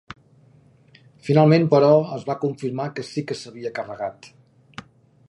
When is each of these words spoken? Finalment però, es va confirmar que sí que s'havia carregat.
Finalment 1.27 1.67
però, 1.75 1.91
es 2.17 2.25
va 2.31 2.37
confirmar 2.45 2.89
que 2.97 3.07
sí 3.11 3.25
que 3.33 3.39
s'havia 3.43 3.73
carregat. 3.81 4.31